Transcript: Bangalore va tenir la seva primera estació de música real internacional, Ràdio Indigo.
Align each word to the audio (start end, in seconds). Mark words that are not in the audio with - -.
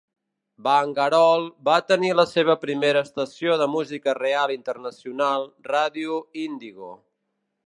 Bangalore 0.67 1.67
va 1.67 1.75
tenir 1.91 2.09
la 2.21 2.25
seva 2.31 2.57
primera 2.63 3.05
estació 3.09 3.59
de 3.63 3.69
música 3.77 4.19
real 4.23 4.57
internacional, 4.59 5.49
Ràdio 5.73 6.23
Indigo. 6.49 6.93